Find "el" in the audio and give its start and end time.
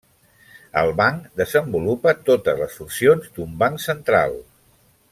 0.81-0.93